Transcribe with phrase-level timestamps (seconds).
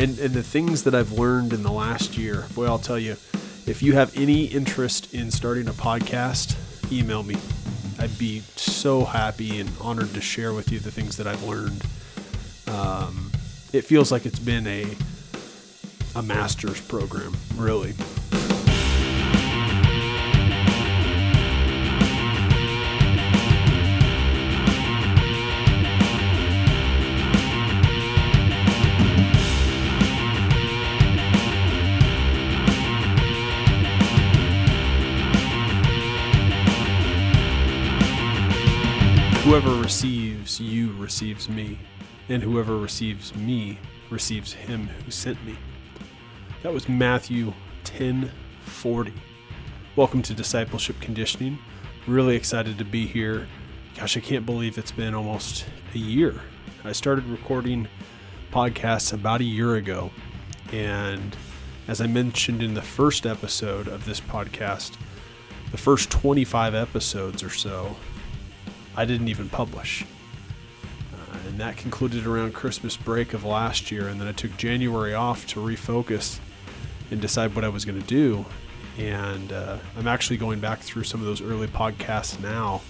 [0.00, 3.16] And, and the things that I've learned in the last year, boy, I'll tell you,
[3.66, 6.56] if you have any interest in starting a podcast,
[6.90, 7.36] email me.
[7.98, 11.84] I'd be so happy and honored to share with you the things that I've learned.
[12.66, 13.30] Um,
[13.74, 14.86] it feels like it's been a
[16.16, 17.92] a master's program, really.
[41.20, 41.78] Receives me,
[42.30, 43.78] and whoever receives me
[44.08, 45.54] receives him who sent me.
[46.62, 47.52] That was Matthew
[47.84, 49.12] 10:40.
[49.96, 51.58] Welcome to Discipleship Conditioning.
[52.06, 53.48] Really excited to be here.
[53.98, 56.40] Gosh, I can't believe it's been almost a year.
[56.84, 57.86] I started recording
[58.50, 60.12] podcasts about a year ago,
[60.72, 61.36] and
[61.86, 64.92] as I mentioned in the first episode of this podcast,
[65.70, 67.94] the first 25 episodes or so
[68.96, 70.06] I didn't even publish.
[71.50, 74.06] And that concluded around Christmas break of last year.
[74.06, 76.38] And then I took January off to refocus
[77.10, 78.46] and decide what I was going to do.
[78.96, 82.82] And uh, I'm actually going back through some of those early podcasts now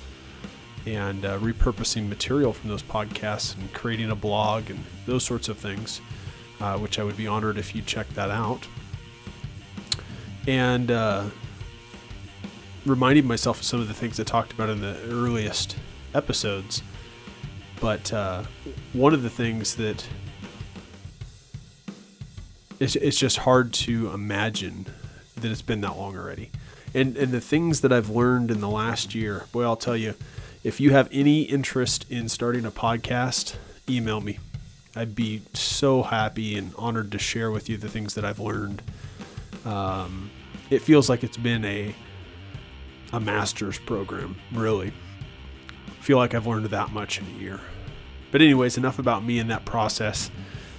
[0.85, 5.57] and uh, repurposing material from those podcasts and creating a blog and those sorts of
[5.57, 6.03] things,
[6.61, 8.69] uh, which I would be honored if you check that out.
[10.47, 11.25] And uh,
[12.85, 15.77] reminding myself of some of the things I talked about in the earliest
[16.15, 16.83] episodes.
[17.81, 18.45] But uh,
[18.93, 20.07] one of the things that
[22.79, 24.87] it's, it's just hard to imagine
[25.37, 26.51] that it's been that long already.
[26.95, 30.15] And, and the things that I've learned in the last year, boy, I'll tell you,
[30.63, 33.57] if you have any interest in starting a podcast,
[33.89, 34.39] email me.
[34.95, 38.83] I'd be so happy and honored to share with you the things that I've learned.
[39.65, 40.31] Um,
[40.69, 41.95] it feels like it's been a
[43.13, 44.93] a master's program, really
[46.01, 47.61] feel like I've learned that much in a year.
[48.31, 50.31] But, anyways, enough about me and that process.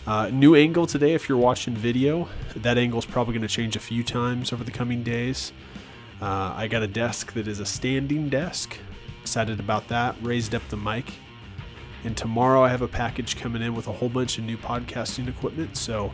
[0.08, 2.28] Uh, new angle today, if you're watching video.
[2.56, 5.54] That angle is probably going to change a few times over the coming days.
[6.22, 8.78] Uh, I got a desk that is a standing desk.
[9.22, 10.16] Excited about that.
[10.22, 11.14] Raised up the mic.
[12.04, 15.28] And tomorrow I have a package coming in with a whole bunch of new podcasting
[15.28, 15.78] equipment.
[15.78, 16.12] So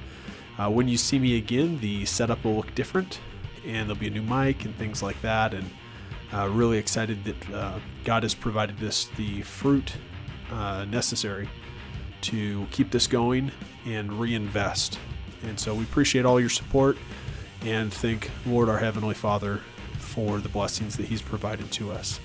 [0.57, 3.21] uh, when you see me again, the setup will look different
[3.65, 5.53] and there'll be a new mic and things like that.
[5.53, 5.69] And
[6.33, 9.93] uh, really excited that uh, God has provided us the fruit
[10.51, 11.49] uh, necessary
[12.21, 13.51] to keep this going
[13.85, 14.99] and reinvest.
[15.43, 16.97] And so we appreciate all your support
[17.61, 19.61] and thank Lord our Heavenly Father
[19.97, 22.19] for the blessings that He's provided to us.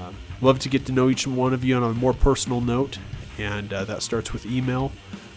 [0.00, 2.98] Uh, love to get to know each one of you on a more personal note,
[3.38, 4.92] and uh, that starts with email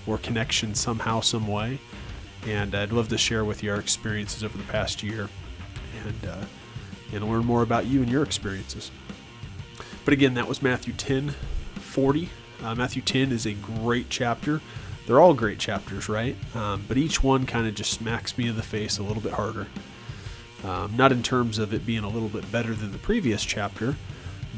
[0.07, 1.79] or connection somehow, some way.
[2.47, 5.29] And I'd love to share with you our experiences over the past year.
[6.05, 6.45] And uh,
[7.15, 8.91] and learn more about you and your experiences.
[10.03, 11.33] But again, that was Matthew 10
[11.75, 12.29] 40.
[12.63, 14.61] Uh, Matthew 10 is a great chapter.
[15.07, 16.35] They're all great chapters, right?
[16.55, 19.33] Um, but each one kind of just smacks me in the face a little bit
[19.33, 19.67] harder.
[20.63, 23.95] Um, not in terms of it being a little bit better than the previous chapter,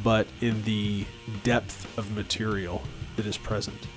[0.03, 1.06] but in the
[1.44, 2.81] depth of material
[3.18, 3.88] that is present.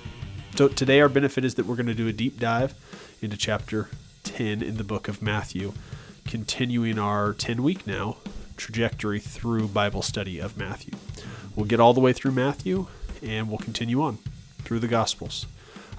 [0.55, 2.73] So today, our benefit is that we're going to do a deep dive
[3.21, 3.89] into chapter
[4.23, 5.73] 10 in the book of Matthew,
[6.25, 8.17] continuing our 10 week now
[8.61, 10.93] trajectory through Bible study of Matthew.
[11.55, 12.87] We'll get all the way through Matthew
[13.23, 14.19] and we'll continue on
[14.59, 15.47] through the Gospels.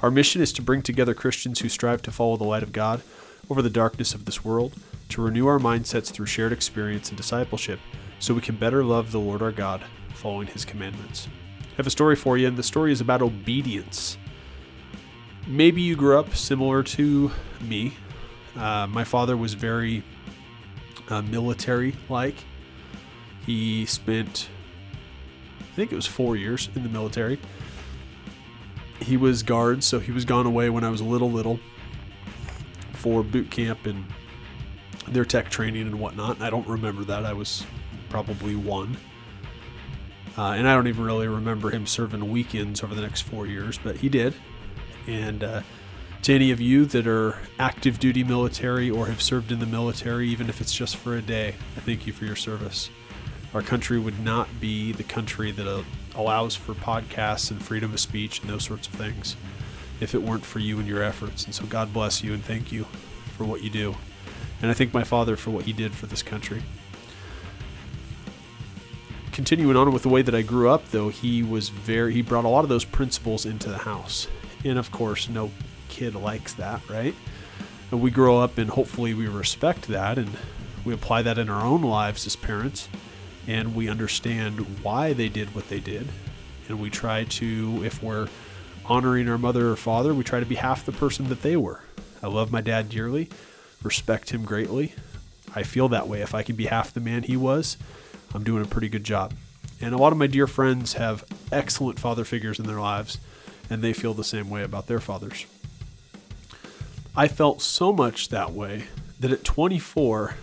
[0.01, 3.03] Our mission is to bring together Christians who strive to follow the light of God
[3.51, 4.75] over the darkness of this world,
[5.09, 7.81] to renew our mindsets through shared experience and discipleship,
[8.19, 9.83] so we can better love the Lord our God,
[10.15, 11.29] following His commandments.
[11.61, 14.17] I have a story for you, and the story is about obedience.
[15.47, 17.31] Maybe you grew up similar to
[17.61, 17.93] me.
[18.57, 20.03] Uh, my father was very
[21.09, 22.37] uh, military like.
[23.47, 24.49] He spent,
[25.61, 27.41] I think it was four years in the military.
[29.01, 31.59] He was guard, so he was gone away when I was a little little
[32.93, 34.05] for boot camp and
[35.09, 36.41] their tech training and whatnot.
[36.41, 37.25] I don't remember that.
[37.25, 37.67] I was
[38.09, 38.97] probably one.
[40.39, 43.79] Uh, and I don't even really remember him serving weekends over the next four years,
[43.83, 44.35] but he did.
[45.07, 45.63] And uh,
[46.23, 50.29] to any of you that are active duty military or have served in the military,
[50.29, 52.89] even if it's just for a day, I thank you for your service
[53.55, 55.83] our country would not be the country that uh,
[56.15, 59.37] allows for podcasts and freedom of speech and those sorts of things
[60.01, 61.45] if it weren't for you and your efforts.
[61.45, 62.85] And so God bless you and thank you
[63.37, 63.95] for what you do.
[64.61, 66.63] And I thank my father for what he did for this country.
[69.33, 72.45] Continuing on with the way that I grew up, though, he was very, he brought
[72.45, 74.29] a lot of those principles into the house.
[74.65, 75.51] And of course, no
[75.89, 77.15] kid likes that, right?
[77.91, 80.31] And we grow up and hopefully we respect that and
[80.85, 82.89] we apply that in our own lives as parents
[83.47, 86.09] and we understand why they did what they did.
[86.69, 88.29] And we try to, if we're
[88.85, 91.81] honoring our mother or father, we try to be half the person that they were.
[92.23, 93.29] I love my dad dearly,
[93.83, 94.95] respect him greatly.
[95.55, 96.23] I feel that way.
[96.23, 97.77] If I can be half the man he was,
[98.35, 99.35] I'm doing a pretty good job.
[99.81, 103.19] And a lot of my dear friends have excellent father figures in their lives,
[103.69, 105.45] and they feel the same way about their fathers.
[107.15, 108.85] I felt so much that way
[109.21, 110.37] that at 24,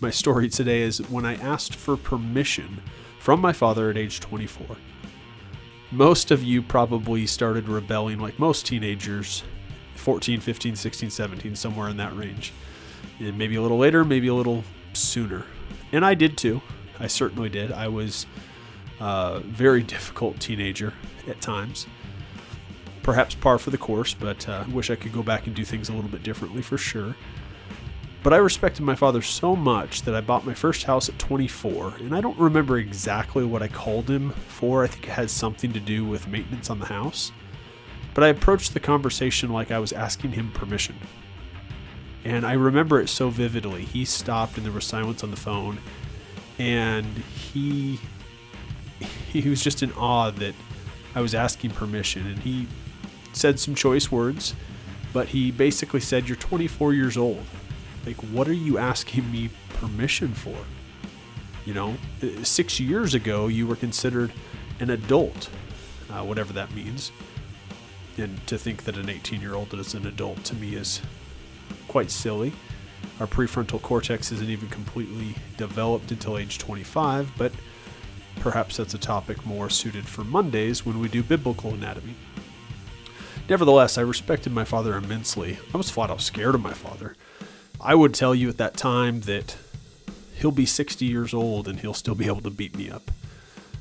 [0.00, 2.82] my story today is when I asked for permission
[3.18, 4.76] from my father at age 24.
[5.90, 9.42] Most of you probably started rebelling like most teenagers
[9.96, 12.52] 14, 15, 16, 17, somewhere in that range.
[13.18, 14.62] And maybe a little later, maybe a little
[14.92, 15.44] sooner.
[15.90, 16.60] And I did too.
[17.00, 17.72] I certainly did.
[17.72, 18.26] I was
[19.00, 20.94] a very difficult teenager
[21.26, 21.86] at times.
[23.02, 25.64] Perhaps par for the course, but I uh, wish I could go back and do
[25.64, 27.16] things a little bit differently for sure.
[28.22, 31.94] But I respected my father so much that I bought my first house at 24,
[32.00, 34.82] and I don't remember exactly what I called him for.
[34.82, 37.30] I think it had something to do with maintenance on the house.
[38.14, 40.96] But I approached the conversation like I was asking him permission.
[42.24, 43.84] And I remember it so vividly.
[43.84, 45.78] He stopped and there was silence on the phone,
[46.58, 48.00] and he
[49.28, 50.54] he was just in awe that
[51.14, 52.66] I was asking permission and he
[53.32, 54.54] said some choice words,
[55.12, 57.44] but he basically said you're 24 years old
[58.08, 60.56] like, what are you asking me permission for?
[61.66, 61.96] You know,
[62.42, 64.32] six years ago, you were considered
[64.80, 65.50] an adult,
[66.10, 67.12] uh, whatever that means.
[68.16, 71.02] And to think that an 18 year old is an adult to me is
[71.86, 72.52] quite silly.
[73.20, 77.52] Our prefrontal cortex isn't even completely developed until age 25, but
[78.36, 82.14] perhaps that's a topic more suited for Mondays when we do biblical anatomy.
[83.50, 85.58] Nevertheless, I respected my father immensely.
[85.74, 87.14] I was flat out scared of my father.
[87.80, 89.56] I would tell you at that time that
[90.34, 93.10] he'll be 60 years old and he'll still be able to beat me up.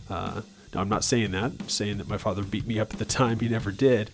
[0.10, 0.42] Uh,
[0.74, 1.54] now, I'm not saying that.
[1.60, 3.40] I'm saying that my father beat me up at the time.
[3.40, 4.12] He never did.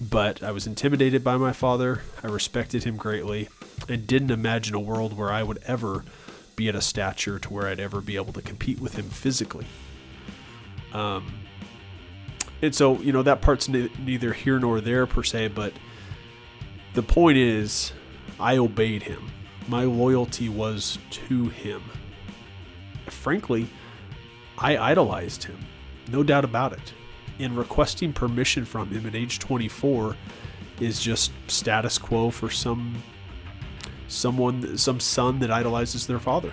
[0.00, 2.02] But I was intimidated by my father.
[2.22, 3.48] I respected him greatly
[3.88, 6.04] and didn't imagine a world where I would ever
[6.56, 9.66] be at a stature to where I'd ever be able to compete with him physically.
[10.92, 11.32] Um,
[12.60, 15.72] and so, you know, that part's ne- neither here nor there per se, but
[16.94, 17.92] the point is
[18.38, 19.30] I obeyed him.
[19.68, 21.82] My loyalty was to him.
[23.06, 23.68] Frankly,
[24.58, 25.58] I idolized him,
[26.08, 26.92] no doubt about it.
[27.38, 30.16] And requesting permission from him at age 24
[30.80, 33.02] is just status quo for some
[34.08, 36.52] someone some son that idolizes their father.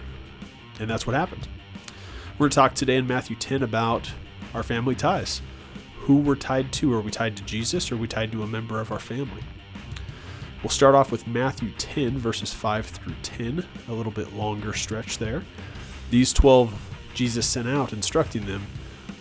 [0.79, 1.47] And that's what happened.
[2.33, 4.09] We're going to talk today in Matthew 10 about
[4.53, 5.41] our family ties.
[6.01, 6.93] Who we're tied to.
[6.93, 9.43] Are we tied to Jesus or are we tied to a member of our family?
[10.61, 15.17] We'll start off with Matthew 10, verses 5 through 10, a little bit longer stretch
[15.17, 15.43] there.
[16.09, 18.67] These 12 Jesus sent out, instructing them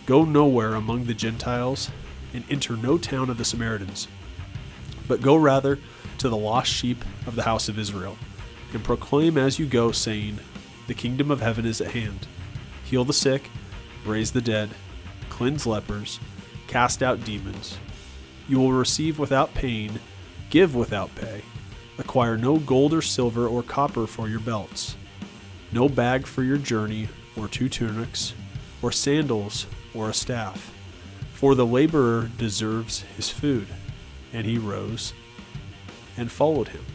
[0.05, 1.91] Go nowhere among the Gentiles,
[2.33, 4.07] and enter no town of the Samaritans,
[5.07, 5.79] but go rather
[6.17, 8.17] to the lost sheep of the house of Israel,
[8.73, 10.39] and proclaim as you go, saying,
[10.87, 12.27] The kingdom of heaven is at hand.
[12.83, 13.49] Heal the sick,
[14.05, 14.71] raise the dead,
[15.29, 16.19] cleanse lepers,
[16.67, 17.77] cast out demons.
[18.47, 19.99] You will receive without pain
[20.49, 21.43] Give without pay.
[21.97, 24.95] Acquire no gold or silver or copper for your belts,
[25.71, 28.33] no bag for your journey, or two tunics,
[28.81, 30.73] or sandals, or a staff.
[31.33, 33.67] For the laborer deserves his food.
[34.33, 35.13] And he rose
[36.17, 36.85] and followed him.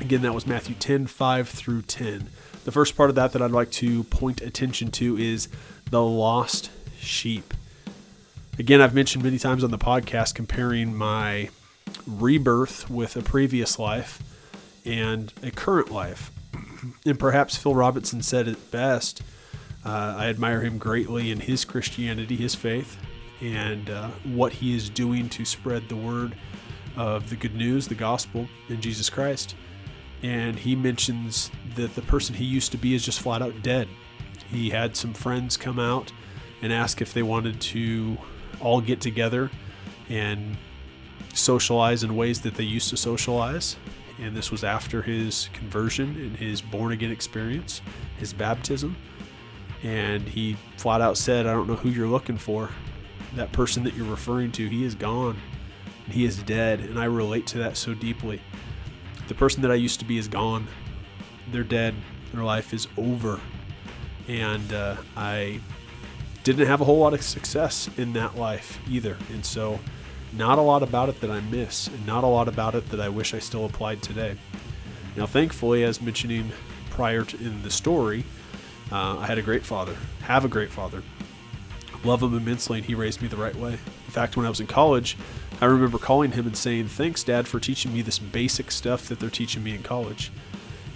[0.00, 2.28] Again, that was Matthew 10 5 through 10.
[2.64, 5.48] The first part of that that I'd like to point attention to is
[5.90, 7.54] the lost sheep.
[8.58, 11.48] Again, I've mentioned many times on the podcast comparing my
[12.10, 14.22] rebirth with a previous life
[14.84, 16.30] and a current life.
[17.04, 19.20] And perhaps Phil Robertson said it best.
[19.84, 22.98] Uh, I admire him greatly in his Christianity, his faith,
[23.42, 26.34] and uh, what he is doing to spread the word
[26.96, 29.54] of the good news, the gospel in Jesus Christ.
[30.22, 33.88] And he mentions that the person he used to be is just flat out dead.
[34.50, 36.12] He had some friends come out
[36.62, 38.18] and ask if they wanted to
[38.60, 39.50] all get together
[40.08, 40.56] and
[41.32, 43.76] socialize in ways that they used to socialize.
[44.20, 47.80] And this was after his conversion and his born again experience,
[48.18, 48.96] his baptism.
[49.82, 52.68] And he flat out said, I don't know who you're looking for.
[53.36, 55.38] That person that you're referring to, he is gone.
[56.10, 56.80] He is dead.
[56.80, 58.42] And I relate to that so deeply.
[59.28, 60.66] The person that I used to be is gone.
[61.50, 61.94] They're dead.
[62.34, 63.40] Their life is over.
[64.28, 65.60] And uh, I
[66.44, 69.16] didn't have a whole lot of success in that life either.
[69.32, 69.78] And so
[70.32, 73.00] Not a lot about it that I miss, and not a lot about it that
[73.00, 74.36] I wish I still applied today.
[75.16, 76.52] Now, thankfully, as mentioning
[76.90, 78.24] prior to in the story,
[78.92, 81.02] uh, I had a great father, have a great father.
[82.04, 83.72] Love him immensely, and he raised me the right way.
[83.72, 85.16] In fact, when I was in college,
[85.60, 89.20] I remember calling him and saying, Thanks, Dad, for teaching me this basic stuff that
[89.20, 90.32] they're teaching me in college.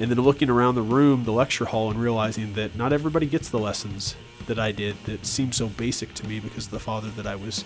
[0.01, 3.49] And then looking around the room, the lecture hall, and realizing that not everybody gets
[3.51, 7.11] the lessons that I did that seemed so basic to me because of the father
[7.11, 7.65] that I was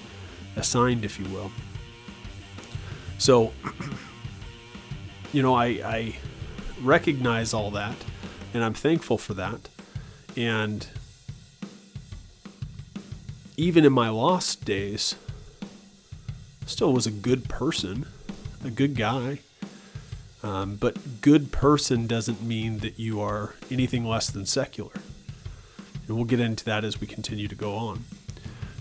[0.59, 1.51] assigned, if you will.
[3.19, 3.53] So,
[5.33, 6.17] you know, I, I
[6.83, 7.97] recognize all that,
[8.55, 9.69] and I'm thankful for that.
[10.37, 10.87] And
[13.57, 15.17] even in my lost days,
[16.65, 18.07] still was a good person,
[18.65, 19.41] a good guy.
[20.41, 24.93] Um, but good person doesn't mean that you are anything less than secular.
[26.07, 28.05] And we'll get into that as we continue to go on.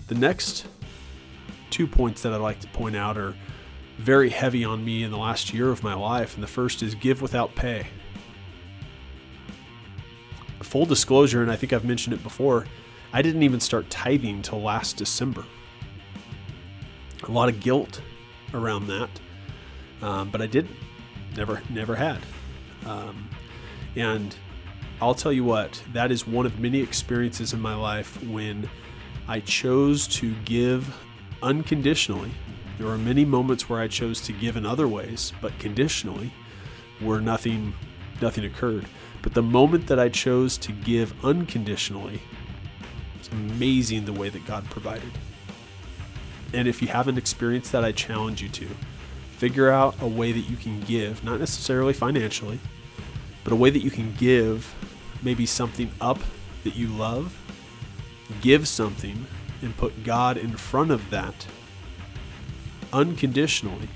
[0.06, 0.66] The next
[1.70, 3.34] two points that I'd like to point out are
[3.98, 6.34] very heavy on me in the last year of my life.
[6.34, 7.86] And the first is give without pay.
[10.60, 12.66] Full disclosure, and I think I've mentioned it before,
[13.12, 15.44] I didn't even start tithing till last December.
[17.24, 18.00] A lot of guilt
[18.54, 19.10] around that,
[20.02, 20.76] um, but I didn't.
[21.36, 22.20] Never, never had.
[22.86, 23.28] Um,
[23.96, 24.34] and
[25.00, 28.68] I'll tell you what, that is one of many experiences in my life when
[29.26, 30.92] I chose to give
[31.42, 32.32] unconditionally.
[32.78, 36.32] There were many moments where I chose to give in other ways, but conditionally,
[37.00, 37.74] where nothing
[38.20, 38.86] nothing occurred.
[39.22, 42.20] But the moment that I chose to give unconditionally,
[43.18, 45.10] it's amazing the way that God provided.
[46.52, 48.68] And if you haven't experienced that, I challenge you to
[49.32, 52.58] figure out a way that you can give, not necessarily financially,
[53.44, 54.74] but a way that you can give
[55.22, 56.18] maybe something up
[56.64, 57.36] that you love,
[58.40, 59.26] give something
[59.62, 61.46] and put God in front of that
[62.92, 63.88] unconditionally,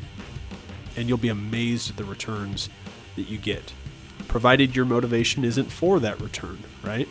[0.97, 2.69] and you'll be amazed at the returns
[3.17, 3.73] that you get.
[4.29, 7.09] Provided your motivation isn't for that return, right?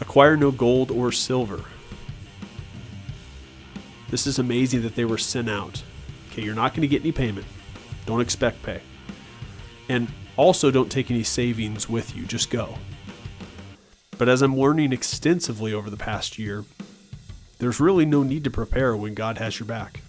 [0.00, 1.64] Acquire no gold or silver.
[4.10, 5.82] This is amazing that they were sent out.
[6.30, 7.46] Okay, you're not going to get any payment.
[8.06, 8.80] Don't expect pay.
[9.88, 12.76] And also, don't take any savings with you, just go.
[14.16, 16.64] But as I'm learning extensively over the past year,
[17.58, 20.00] there's really no need to prepare when God has your back.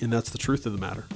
[0.00, 1.06] And that's the truth of the matter.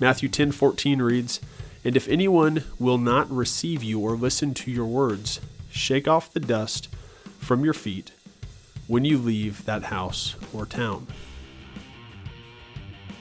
[0.00, 1.40] Matthew 10:14 reads,
[1.84, 5.40] "And if anyone will not receive you or listen to your words,
[5.70, 6.88] shake off the dust
[7.38, 8.12] from your feet
[8.86, 11.06] when you leave that house or town."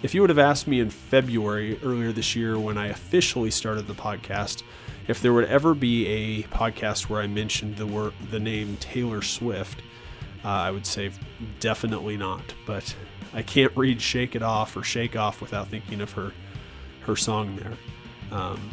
[0.04, 3.88] If you would have asked me in February earlier this year when I officially started
[3.88, 4.62] the podcast,
[5.08, 9.24] if there would ever be a podcast where I mentioned the word the name Taylor
[9.24, 9.82] Swift,
[10.48, 11.12] uh, I would say
[11.60, 12.54] definitely not.
[12.66, 12.96] But
[13.34, 16.32] I can't read "Shake It Off" or "Shake Off" without thinking of her
[17.02, 17.74] her song there.
[18.32, 18.72] Um,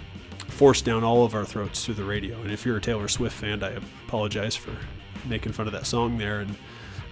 [0.48, 2.40] forced down all of our throats through the radio.
[2.40, 3.70] And if you're a Taylor Swift fan, I
[4.06, 4.76] apologize for
[5.26, 6.40] making fun of that song there.
[6.40, 6.54] And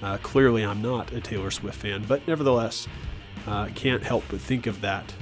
[0.01, 2.87] uh, clearly, I'm not a Taylor Swift fan, but nevertheless,
[3.49, 5.13] uh, can't help but think of that.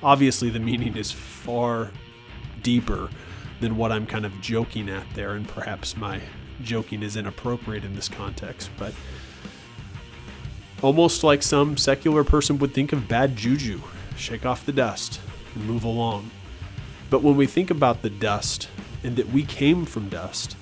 [0.00, 1.90] Obviously, the meaning is far
[2.62, 3.10] deeper
[3.60, 6.20] than what I'm kind of joking at there, and perhaps my
[6.62, 8.92] joking is inappropriate in this context, but
[10.82, 13.80] almost like some secular person would think of bad juju
[14.16, 15.20] shake off the dust
[15.54, 16.30] and move along.
[17.08, 18.68] But when we think about the dust
[19.02, 20.56] and that we came from dust,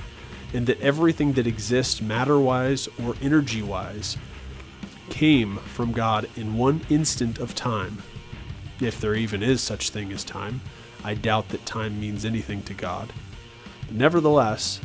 [0.53, 4.17] and that everything that exists matter wise or energy wise
[5.11, 8.03] came from God in one instant of time.
[8.81, 10.61] If there even is such thing as time,
[11.05, 13.13] I doubt that time means anything to God.
[13.91, 14.81] Nevertheless,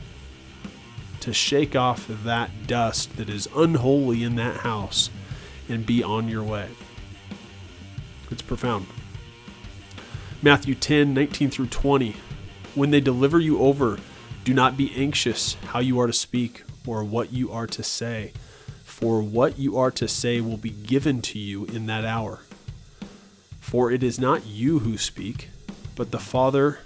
[1.23, 5.09] to shake off that dust that is unholy in that house
[5.67, 6.67] and be on your way.
[8.29, 8.87] It's profound.
[10.41, 12.15] Matthew 10 19 through 20.
[12.75, 13.99] When they deliver you over,
[14.43, 18.33] do not be anxious how you are to speak or what you are to say
[19.03, 22.39] for what you are to say will be given to you in that hour.
[23.59, 25.49] For it is not you who speak,
[25.95, 26.79] but the Father,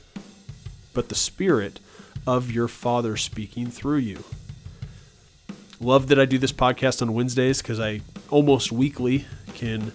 [0.94, 1.80] but the Spirit
[2.28, 4.22] of your Father speaking through you.
[5.80, 9.94] Love that I do this podcast on Wednesdays because I almost weekly can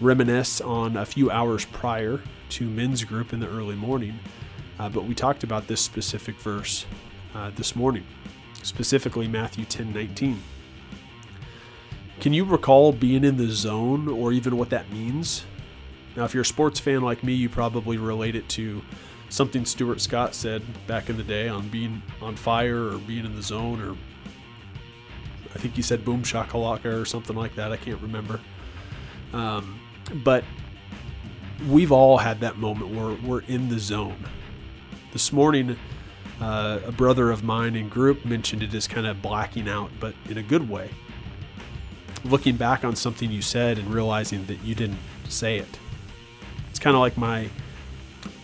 [0.00, 4.18] reminisce on a few hours prior to men's group in the early morning.
[4.80, 6.86] Uh, but we talked about this specific verse
[7.34, 8.04] uh, this morning,
[8.62, 10.42] specifically Matthew 10 19.
[12.18, 15.44] Can you recall being in the zone or even what that means?
[16.16, 18.82] Now, if you're a sports fan like me, you probably relate it to
[19.30, 23.34] something Stuart Scott said back in the day on being on fire or being in
[23.34, 23.96] the zone, or
[25.54, 27.72] I think he said boom shakalaka or something like that.
[27.72, 28.40] I can't remember.
[29.32, 29.80] Um,
[30.24, 30.44] but
[31.68, 34.24] we've all had that moment where we're in the zone.
[35.12, 35.76] This morning,
[36.40, 40.14] uh, a brother of mine in group mentioned it as kind of blacking out, but
[40.28, 40.90] in a good way.
[42.24, 45.78] Looking back on something you said and realizing that you didn't say it.
[46.68, 47.48] It's kind of like my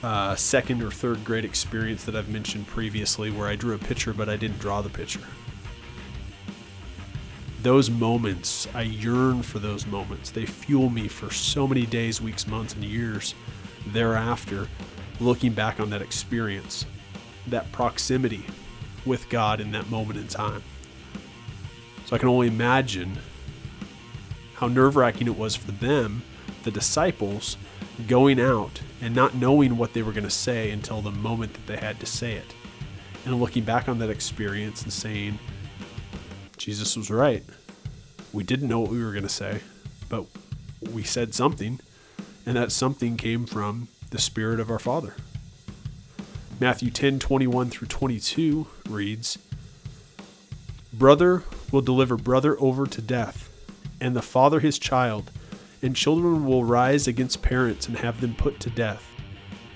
[0.03, 4.13] uh, second or third grade experience that I've mentioned previously, where I drew a picture
[4.13, 5.21] but I didn't draw the picture.
[7.63, 10.31] Those moments, I yearn for those moments.
[10.31, 13.35] They fuel me for so many days, weeks, months, and years
[13.89, 14.69] thereafter,
[15.21, 16.87] looking back on that experience,
[17.49, 18.45] that proximity
[19.05, 20.63] with God in that moment in time.
[22.05, 23.19] So I can only imagine
[24.55, 26.23] how nerve wracking it was for them,
[26.63, 27.57] the disciples,
[28.07, 31.67] going out and not knowing what they were going to say until the moment that
[31.67, 32.55] they had to say it.
[33.25, 35.39] And looking back on that experience and saying,
[36.57, 37.45] Jesus was right.
[38.33, 39.61] We didn't know what we were going to say,
[40.09, 40.27] but
[40.93, 41.81] we said something,
[42.45, 45.15] and that something came from the Spirit of our Father.
[46.61, 49.39] Matthew 10 21 through 22 reads,
[50.93, 53.51] Brother will deliver brother over to death,
[54.01, 55.31] and the father his child
[55.87, 59.09] and children will rise against parents and have them put to death.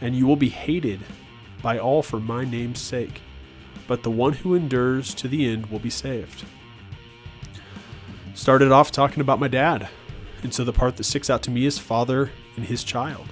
[0.00, 1.00] And you will be hated
[1.62, 3.20] by all for my name's sake,
[3.86, 6.44] but the one who endures to the end will be saved.
[8.34, 9.88] Started off talking about my dad,
[10.42, 13.26] and so the part that sticks out to me is father and his child.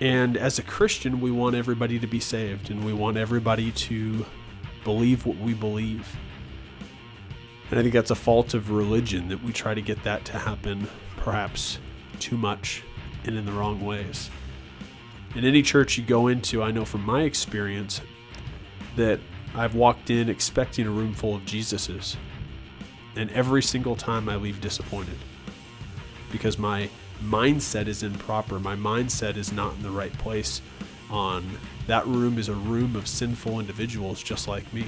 [0.00, 4.24] And as a Christian, we want everybody to be saved, and we want everybody to
[4.82, 6.08] believe what we believe.
[7.70, 10.38] And I think that's a fault of religion that we try to get that to
[10.38, 11.78] happen perhaps
[12.18, 12.82] too much
[13.24, 14.30] and in the wrong ways.
[15.34, 18.00] In any church you go into, I know from my experience
[18.96, 19.20] that
[19.54, 22.16] I've walked in expecting a room full of Jesuses.
[23.16, 25.18] And every single time I leave disappointed
[26.30, 26.88] because my
[27.22, 28.58] mindset is improper.
[28.58, 30.62] My mindset is not in the right place
[31.10, 31.44] on
[31.86, 34.84] that room is a room of sinful individuals just like me.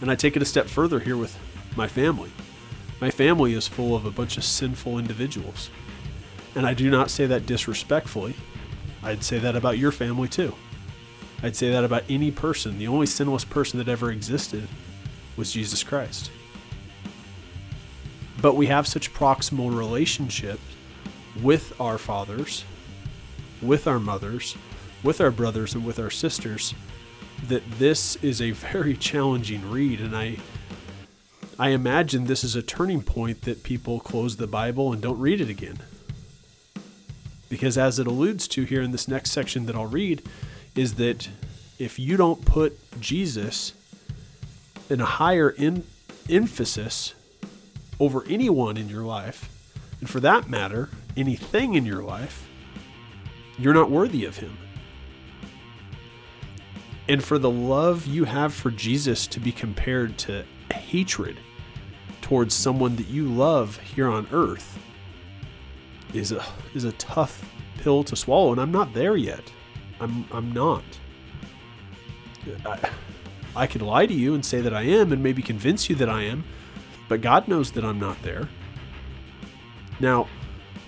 [0.00, 1.38] And I take it a step further here with
[1.76, 2.30] my family.
[3.00, 5.70] My family is full of a bunch of sinful individuals.
[6.54, 8.34] And I do not say that disrespectfully.
[9.02, 10.54] I'd say that about your family too.
[11.42, 12.78] I'd say that about any person.
[12.78, 14.66] The only sinless person that ever existed
[15.36, 16.30] was Jesus Christ.
[18.40, 20.62] But we have such proximal relationships
[21.42, 22.64] with our fathers,
[23.60, 24.56] with our mothers,
[25.02, 26.74] with our brothers, and with our sisters
[27.44, 30.38] that this is a very challenging read, and I
[31.58, 35.40] I imagine this is a turning point that people close the Bible and don't read
[35.40, 35.78] it again.
[37.48, 40.22] Because as it alludes to here in this next section that I'll read,
[40.74, 41.30] is that
[41.78, 43.72] if you don't put Jesus
[44.90, 45.84] in a higher in,
[46.28, 47.14] emphasis
[47.98, 49.48] over anyone in your life,
[50.00, 52.46] and for that matter, anything in your life,
[53.58, 54.58] you're not worthy of him
[57.08, 61.38] and for the love you have for Jesus to be compared to hatred
[62.20, 64.78] towards someone that you love here on earth
[66.12, 69.52] is a is a tough pill to swallow and I'm not there yet.
[70.00, 70.84] I'm I'm not.
[72.64, 72.90] I,
[73.54, 76.08] I could lie to you and say that I am and maybe convince you that
[76.08, 76.44] I am,
[77.08, 78.48] but God knows that I'm not there.
[79.98, 80.28] Now,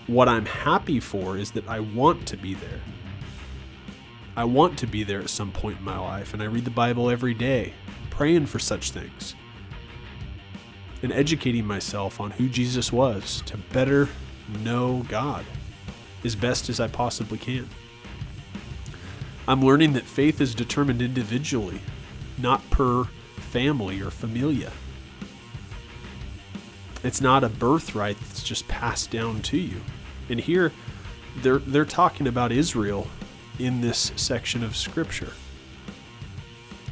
[0.06, 2.80] what I'm happy for is that I want to be there.
[4.38, 6.70] I want to be there at some point in my life, and I read the
[6.70, 7.72] Bible every day,
[8.08, 9.34] praying for such things,
[11.02, 14.08] and educating myself on who Jesus was to better
[14.62, 15.44] know God
[16.22, 17.68] as best as I possibly can.
[19.48, 21.80] I'm learning that faith is determined individually,
[22.38, 23.06] not per
[23.38, 24.70] family or familia.
[27.02, 29.80] It's not a birthright that's just passed down to you.
[30.28, 30.70] And here,
[31.38, 33.08] they're, they're talking about Israel
[33.58, 35.32] in this section of Scripture.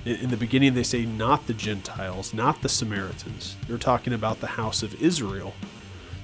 [0.05, 3.57] In the beginning, they say not the Gentiles, not the Samaritans.
[3.67, 5.53] They're talking about the house of Israel,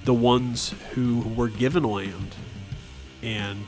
[0.05, 2.37] the ones who were given land.
[3.23, 3.67] And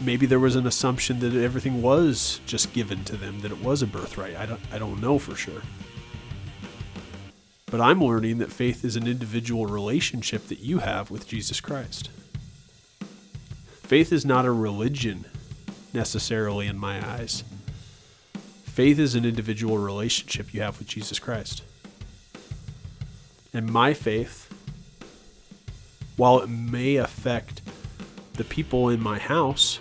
[0.00, 3.82] maybe there was an assumption that everything was just given to them, that it was
[3.82, 4.36] a birthright.
[4.36, 5.62] I don't, I don't know for sure.
[7.66, 12.08] But I'm learning that faith is an individual relationship that you have with Jesus Christ.
[13.94, 15.24] Faith is not a religion
[15.92, 17.44] necessarily in my eyes.
[18.64, 21.62] Faith is an individual relationship you have with Jesus Christ.
[23.52, 24.52] And my faith,
[26.16, 27.62] while it may affect
[28.32, 29.78] the people in my house,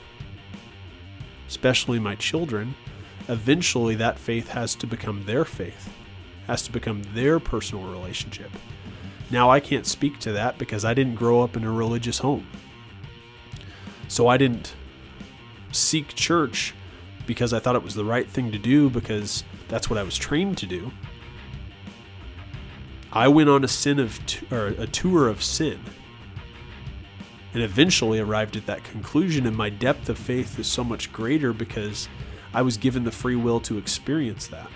[1.48, 2.76] especially my children,
[3.30, 5.92] eventually that faith has to become their faith,
[6.46, 8.52] has to become their personal relationship.
[9.32, 12.46] Now I can't speak to that because I didn't grow up in a religious home.
[14.14, 14.76] So I didn't
[15.72, 16.76] seek church
[17.26, 20.20] because I thought it was the right thing to do because that's what I was
[20.20, 20.92] trained to do.
[23.12, 24.20] I went on a sin of
[24.52, 25.80] or a tour of sin
[27.56, 31.52] and eventually arrived at that conclusion and my depth of faith is so much greater
[31.52, 32.08] because
[32.54, 34.70] I was given the free will to experience that.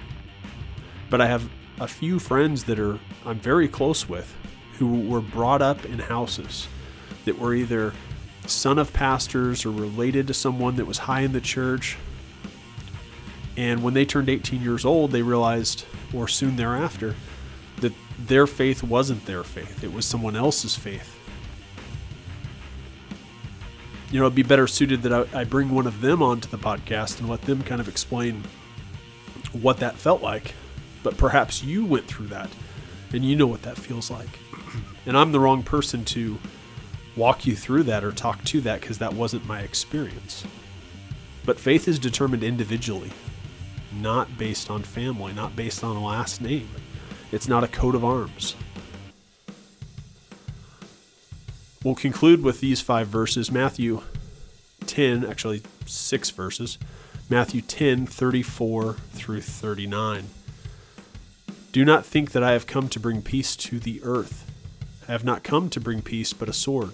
[1.12, 1.48] But I have
[1.80, 4.36] a few friends that are I'm very close with
[4.80, 6.68] who were brought up in houses
[7.26, 7.94] that were either
[8.48, 11.98] son of pastors or related to someone that was high in the church.
[13.56, 17.16] And when they turned 18 years old, they realized, or soon thereafter,
[17.78, 21.14] that their faith wasn't their faith, it was someone else's faith.
[24.10, 26.58] You know, it'd be better suited that I, I bring one of them onto the
[26.58, 28.44] podcast and let them kind of explain
[29.52, 30.54] what that felt like.
[31.04, 32.50] But perhaps you went through that
[33.12, 34.30] and you know what that feels like.
[35.06, 36.38] And I'm the wrong person to
[37.18, 40.46] walk you through that or talk to that because that wasn't my experience.
[41.46, 43.12] But faith is determined individually,
[43.92, 46.70] not based on family, not based on a last name.
[47.32, 48.56] It's not a coat of arms.
[51.84, 54.04] We'll conclude with these five verses Matthew
[54.86, 56.78] 10, actually six verses.
[57.30, 60.26] Matthew 10, 34 through 39.
[61.72, 64.50] Do not think that I have come to bring peace to the earth.
[65.08, 66.94] I have not come to bring peace, but a sword.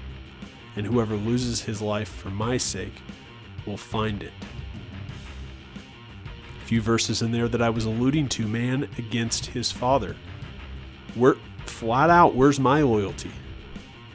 [0.75, 3.01] and whoever loses his life for my sake
[3.65, 4.33] will find it.
[6.61, 10.15] A few verses in there that I was alluding to man against his father.
[11.15, 13.31] Where, flat out, where's my loyalty?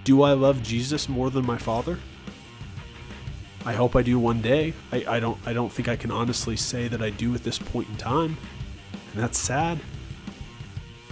[0.04, 1.98] Do I love Jesus more than my father?
[3.64, 4.72] I hope I do one day.
[4.92, 7.58] I, I don't I don't think I can honestly say that I do at this
[7.58, 8.36] point in time.
[9.12, 9.80] And that's sad.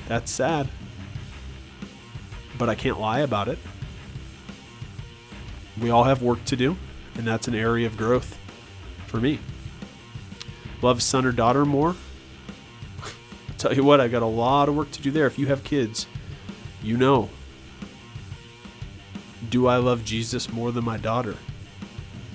[0.06, 0.68] That's sad.
[2.56, 3.58] But I can't lie about it
[5.80, 6.76] we all have work to do,
[7.16, 8.38] and that's an area of growth
[9.06, 9.38] for me.
[10.82, 11.96] Love son or daughter more?
[13.02, 15.26] I'll tell you what, I got a lot of work to do there.
[15.26, 16.06] If you have kids,
[16.82, 17.30] you know.
[19.50, 21.36] Do I love Jesus more than my daughter?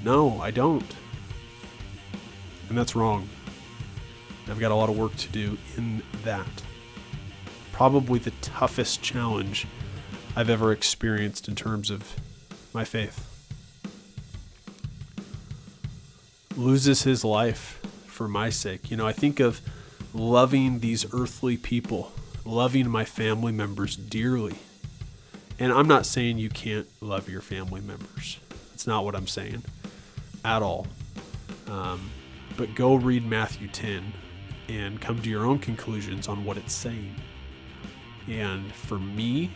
[0.04, 0.96] No, I don't.
[2.70, 3.28] And that's wrong.
[4.48, 6.48] I've got a lot of work to do in that.
[7.72, 9.68] Probably the toughest challenge
[10.36, 12.16] I've ever experienced in terms of
[12.74, 13.30] my faith.
[16.60, 18.92] loses his life for my sake.
[18.92, 19.62] You know, I think of
[20.14, 22.12] loving these earthly people,
[22.46, 24.56] loving my family members dearly.
[25.58, 28.40] And I'm not saying you can't love your family members.
[28.72, 29.64] That's not what I'm saying
[30.44, 30.88] at all.
[31.68, 32.10] Um,
[32.58, 34.12] but go read Matthew 10
[34.68, 37.16] and come to your own conclusions on what it's saying.
[38.28, 39.52] And for me,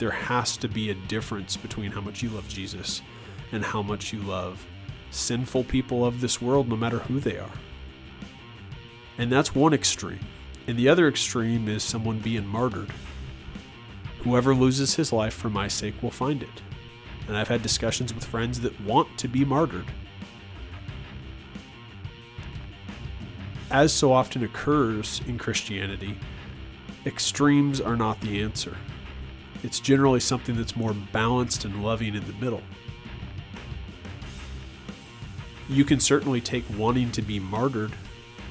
[0.00, 3.02] there has to be a difference between how much you love Jesus
[3.52, 4.66] and how much you love
[5.10, 7.50] sinful people of this world, no matter who they are.
[9.18, 10.20] And that's one extreme.
[10.66, 12.90] And the other extreme is someone being martyred.
[14.22, 16.62] Whoever loses his life for my sake will find it.
[17.28, 19.86] And I've had discussions with friends that want to be martyred.
[23.70, 26.16] As so often occurs in Christianity,
[27.04, 28.76] extremes are not the answer.
[29.62, 32.62] It's generally something that's more balanced and loving in the middle
[35.70, 37.92] you can certainly take wanting to be martyred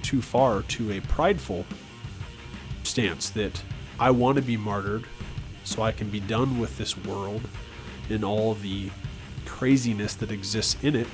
[0.02, 1.66] too far to a prideful
[2.84, 3.62] stance that
[4.00, 5.04] I want to be martyred
[5.66, 7.42] so I can be done with this world
[8.10, 8.90] and all the
[9.46, 11.08] craziness that exists in it,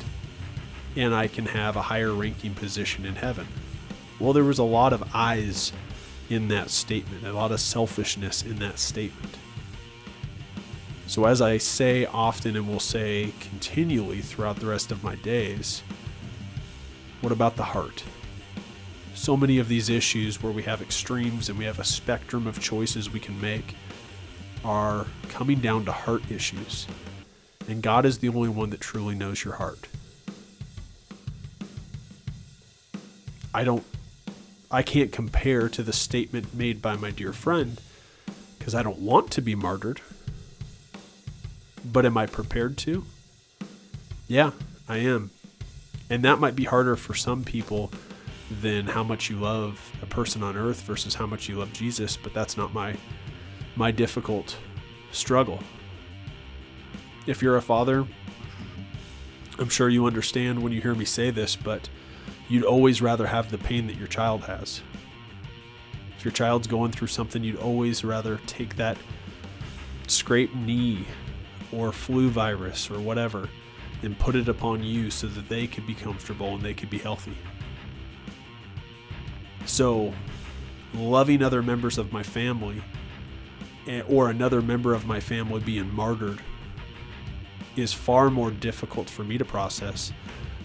[0.95, 3.47] and I can have a higher ranking position in heaven.
[4.19, 5.73] Well, there was a lot of eyes
[6.29, 9.37] in that statement, a lot of selfishness in that statement.
[11.15, 15.81] So, as I say often and will say continually throughout the rest of my days,
[17.21, 18.03] what about the heart?
[19.13, 22.59] So many of these issues where we have extremes and we have a spectrum of
[22.59, 23.75] choices we can make
[24.65, 26.85] are coming down to heart issues.
[27.69, 29.87] And God is the only one that truly knows your heart.
[33.53, 33.85] I don't
[34.69, 37.79] I can't compare to the statement made by my dear friend
[38.59, 40.01] because I don't want to be martyred.
[41.95, 43.05] But am I prepared to?
[44.27, 44.51] Yeah,
[44.89, 45.31] I am.
[46.09, 47.89] And that might be harder for some people
[48.59, 52.17] than how much you love a person on earth versus how much you love Jesus,
[52.17, 52.97] but that's not my
[53.77, 54.57] my difficult
[55.13, 55.61] struggle.
[57.27, 58.05] If you're a father,
[59.57, 61.87] I'm sure you understand when you hear me say this, but
[62.49, 64.81] you'd always rather have the pain that your child has.
[66.17, 68.97] If your child's going through something, you'd always rather take that
[70.07, 71.05] scraped knee
[71.71, 73.49] or flu virus or whatever
[74.03, 76.97] and put it upon you so that they could be comfortable and they could be
[76.97, 77.37] healthy.
[79.65, 80.13] So,
[80.93, 82.81] loving other members of my family
[83.87, 86.41] eh, or another member of my family being martyred
[87.75, 90.13] is far more difficult for me to process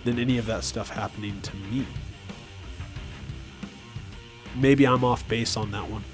[0.04, 1.86] than any of that stuff happening to me.
[4.54, 6.04] Maybe I'm off base on that one.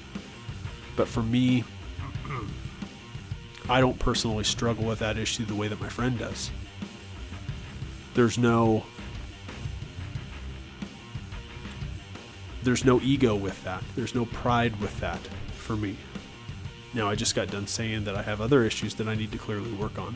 [0.94, 1.64] But for me,
[3.68, 6.50] I don't personally struggle with that issue the way that my friend does.
[8.14, 8.84] There's no
[12.62, 13.82] there's no ego with that.
[13.94, 15.20] There's no pride with that
[15.56, 15.96] for me.
[16.94, 19.38] Now I just got done saying that I have other issues that I need to
[19.38, 20.14] clearly work on.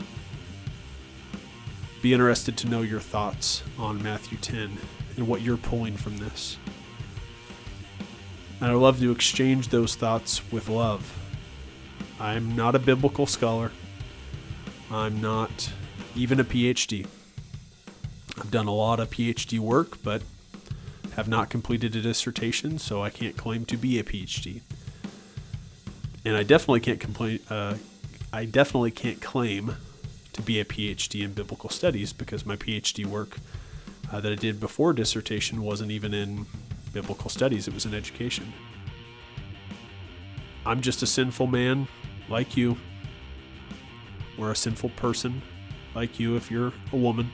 [2.01, 4.77] Be interested to know your thoughts on Matthew 10
[5.17, 6.57] and what you're pulling from this.
[8.59, 11.20] And I'd love to exchange those thoughts with love.
[12.21, 13.71] I'm not a biblical scholar.
[14.91, 15.71] I'm not
[16.15, 17.07] even a PhD.
[18.37, 20.21] I've done a lot of PhD work, but
[21.15, 24.61] have not completed a dissertation, so I can't claim to be a PhD.
[26.23, 27.39] And I definitely can't complain.
[27.49, 27.77] Uh,
[28.31, 29.77] I definitely can't claim
[30.33, 33.37] to be a PhD in biblical studies because my PhD work
[34.11, 36.45] uh, that I did before dissertation wasn't even in
[36.93, 38.53] biblical studies, it was in education.
[40.67, 41.87] I'm just a sinful man
[42.31, 42.77] like you,
[44.37, 45.41] or a sinful person
[45.93, 47.29] like you if you're a woman.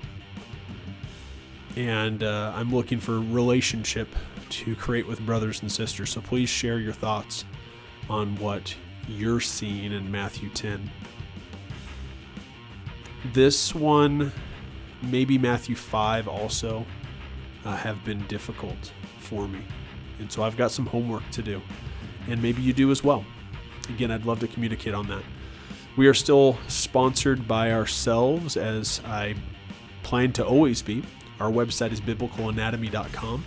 [1.76, 4.10] And uh, I'm looking for relationship
[4.50, 6.10] to create with brothers and sisters.
[6.10, 7.46] So please share your thoughts
[8.10, 8.76] on what
[9.08, 10.90] you're seeing in Matthew 10
[13.34, 14.32] this one,
[15.02, 16.86] maybe Matthew 5 also,
[17.66, 19.60] uh, have been difficult for me.
[20.20, 21.62] And so I've got some homework to do.
[22.28, 23.26] And maybe you do as well.
[23.90, 25.24] Again, I'd love to communicate on that.
[25.96, 29.36] We are still sponsored by ourselves, as I
[30.04, 31.04] plan to always be.
[31.40, 33.46] Our website is biblicalanatomy.com.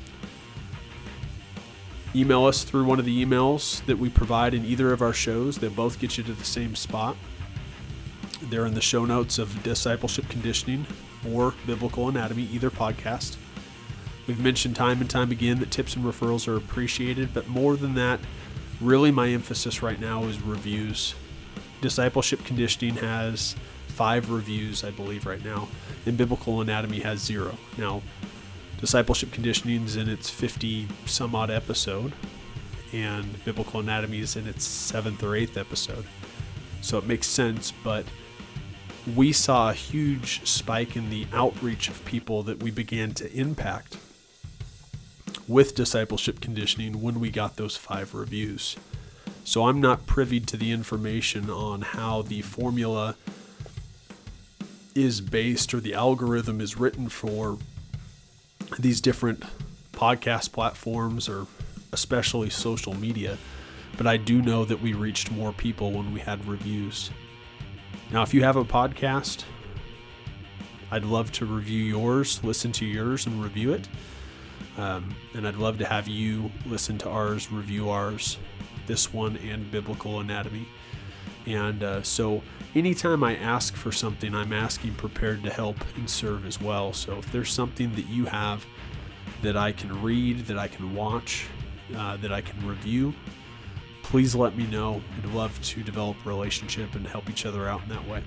[2.15, 5.59] Email us through one of the emails that we provide in either of our shows.
[5.59, 7.17] They'll both get you to the same spot.
[8.43, 10.87] They're in the show notes of Discipleship Conditioning
[11.33, 13.37] or Biblical Anatomy, either podcast.
[14.27, 17.95] We've mentioned time and time again that tips and referrals are appreciated, but more than
[17.95, 18.19] that,
[18.81, 21.15] really my emphasis right now is reviews.
[21.81, 23.55] Discipleship Conditioning has
[23.89, 25.69] five reviews, I believe, right now,
[26.07, 27.57] and Biblical Anatomy has zero.
[27.77, 28.03] Now,
[28.79, 32.13] Discipleship Conditioning is in its 50 some odd episode,
[32.93, 36.07] and Biblical Anatomy is in its seventh or eighth episode.
[36.81, 38.07] So it makes sense, but
[39.15, 43.97] we saw a huge spike in the outreach of people that we began to impact
[45.51, 48.77] with discipleship conditioning when we got those five reviews.
[49.43, 53.17] So I'm not privy to the information on how the formula
[54.95, 57.59] is based or the algorithm is written for
[58.79, 59.43] these different
[59.93, 61.49] podcast platforms or
[61.93, 63.37] especially social media.
[63.97, 67.11] But I do know that we reached more people when we had reviews.
[68.13, 69.43] Now, if you have a podcast,
[70.93, 73.89] I'd love to review yours, listen to yours, and review it.
[74.77, 78.39] Um, and I'd love to have you listen to ours, review ours,
[78.87, 80.67] this one, and Biblical Anatomy.
[81.47, 82.43] And uh, so,
[82.75, 86.93] anytime I ask for something, I'm asking prepared to help and serve as well.
[86.93, 88.65] So, if there's something that you have
[89.43, 91.47] that I can read, that I can watch,
[91.97, 93.15] uh, that I can review,
[94.03, 95.01] please let me know.
[95.19, 98.23] I'd love to develop a relationship and help each other out in that way.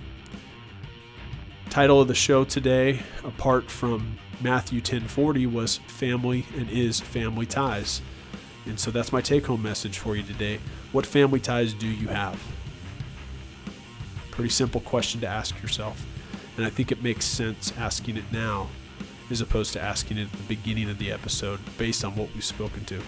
[1.73, 7.99] Title of the show today, apart from Matthew 10:40, was family and is family ties.
[8.67, 10.59] And so that's my take-home message for you today.
[10.91, 12.39] What family ties do you have?
[14.29, 16.05] Pretty simple question to ask yourself.
[16.57, 18.69] And I think it makes sense asking it now
[19.31, 22.45] as opposed to asking it at the beginning of the episode based on what we've
[22.45, 23.01] spoken to.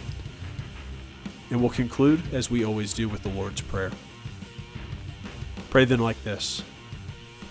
[1.52, 3.92] And we'll conclude, as we always do, with the Lord's Prayer.
[5.70, 6.64] Pray then like this